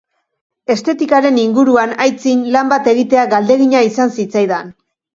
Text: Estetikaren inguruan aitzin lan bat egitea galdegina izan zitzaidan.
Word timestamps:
Estetikaren 0.75 1.37
inguruan 1.43 1.95
aitzin 2.07 2.43
lan 2.57 2.75
bat 2.75 2.93
egitea 2.97 3.29
galdegina 3.37 3.87
izan 3.93 4.21
zitzaidan. 4.21 4.79